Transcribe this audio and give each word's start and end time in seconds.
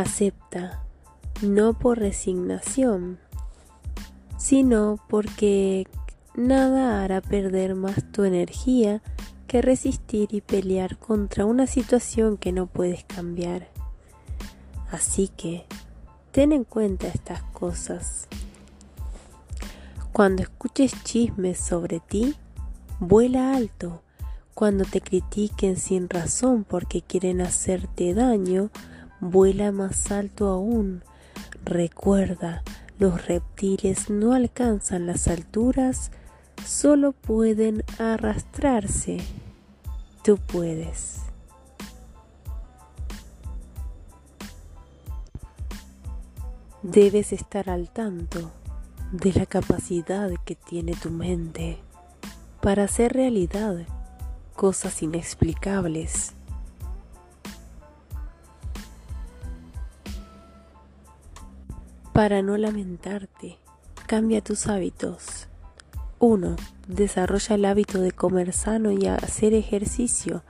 Acepta, 0.00 0.84
no 1.42 1.74
por 1.74 1.98
resignación, 1.98 3.18
sino 4.36 4.98
porque 5.08 5.88
nada 6.34 7.02
hará 7.02 7.20
perder 7.20 7.74
más 7.74 8.04
tu 8.12 8.24
energía 8.24 9.02
que 9.48 9.60
resistir 9.60 10.28
y 10.32 10.40
pelear 10.40 10.98
contra 10.98 11.46
una 11.46 11.66
situación 11.66 12.36
que 12.36 12.52
no 12.52 12.66
puedes 12.66 13.04
cambiar. 13.04 13.68
Así 14.92 15.28
que 15.28 15.66
ten 16.30 16.52
en 16.52 16.64
cuenta 16.64 17.08
estas 17.08 17.42
cosas. 17.42 18.28
Cuando 20.12 20.42
escuches 20.42 20.92
chismes 21.02 21.58
sobre 21.58 21.98
ti, 21.98 22.36
vuela 23.00 23.56
alto. 23.56 24.02
Cuando 24.54 24.84
te 24.84 25.00
critiquen 25.00 25.76
sin 25.76 26.08
razón 26.08 26.64
porque 26.64 27.02
quieren 27.02 27.40
hacerte 27.40 28.14
daño, 28.14 28.70
vuela 29.20 29.72
más 29.72 30.10
alto 30.10 30.48
aún. 30.48 31.02
Recuerda, 31.64 32.62
los 32.98 33.26
reptiles 33.26 34.10
no 34.10 34.32
alcanzan 34.32 35.06
las 35.06 35.28
alturas, 35.28 36.10
solo 36.64 37.12
pueden 37.12 37.84
arrastrarse. 37.98 39.18
Tú 40.22 40.36
puedes. 40.36 41.20
Debes 46.82 47.32
estar 47.32 47.70
al 47.70 47.90
tanto 47.90 48.50
de 49.12 49.32
la 49.32 49.46
capacidad 49.46 50.30
que 50.44 50.54
tiene 50.54 50.94
tu 50.94 51.10
mente 51.10 51.78
para 52.60 52.84
hacer 52.84 53.12
realidad 53.12 53.86
cosas 54.54 55.02
inexplicables 55.02 56.34
Para 62.18 62.42
no 62.42 62.56
lamentarte, 62.56 63.60
cambia 64.08 64.42
tus 64.42 64.66
hábitos. 64.66 65.46
1. 66.18 66.56
Desarrolla 66.88 67.54
el 67.54 67.64
hábito 67.64 68.00
de 68.00 68.10
comer 68.10 68.52
sano 68.52 68.90
y 68.90 69.06
hacer 69.06 69.54
ejercicio. 69.54 70.42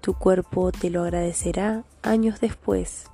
Tu 0.00 0.14
cuerpo 0.14 0.72
te 0.72 0.88
lo 0.88 1.02
agradecerá 1.02 1.84
años 2.00 2.40
después. 2.40 3.10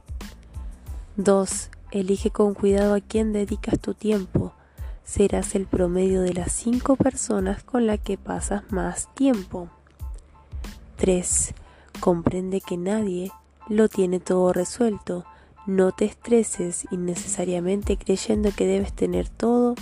2. 1.16 1.70
Elige 1.90 2.30
con 2.30 2.54
cuidado 2.54 2.94
a 2.94 3.00
quién 3.00 3.32
dedicas 3.32 3.80
tu 3.80 3.94
tiempo. 3.94 4.52
Serás 5.02 5.56
el 5.56 5.66
promedio 5.66 6.22
de 6.22 6.34
las 6.34 6.52
5 6.52 6.94
personas 6.94 7.64
con 7.64 7.88
las 7.88 7.98
que 7.98 8.16
pasas 8.16 8.62
más 8.70 9.12
tiempo. 9.16 9.70
3. 10.98 11.52
Comprende 11.98 12.60
que 12.60 12.76
nadie 12.76 13.32
lo 13.68 13.88
tiene 13.88 14.20
todo 14.20 14.52
resuelto 14.52 15.24
no 15.68 15.92
te 15.92 16.06
estreses 16.06 16.86
innecesariamente 16.90 17.98
creyendo 17.98 18.50
que 18.56 18.66
debes 18.66 18.94
tener 18.94 19.28
todo 19.28 19.74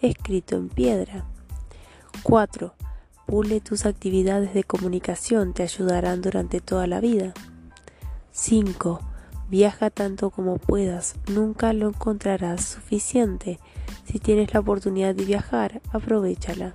escrito 0.00 0.56
en 0.56 0.70
piedra. 0.70 1.26
4. 2.22 2.74
Pule 3.26 3.60
tus 3.60 3.84
actividades 3.84 4.54
de 4.54 4.64
comunicación, 4.64 5.52
te 5.52 5.62
ayudarán 5.62 6.22
durante 6.22 6.60
toda 6.60 6.86
la 6.86 7.00
vida. 7.00 7.34
5. 8.32 9.00
Viaja 9.50 9.90
tanto 9.90 10.30
como 10.30 10.56
puedas, 10.56 11.16
nunca 11.30 11.74
lo 11.74 11.88
encontrarás 11.88 12.64
suficiente. 12.64 13.60
Si 14.06 14.20
tienes 14.20 14.54
la 14.54 14.60
oportunidad 14.60 15.14
de 15.14 15.26
viajar, 15.26 15.82
aprovechala. 15.92 16.74